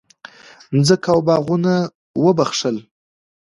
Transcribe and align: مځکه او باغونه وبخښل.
مځکه 0.75 1.09
او 1.13 1.19
باغونه 1.27 1.73
وبخښل. 2.23 2.77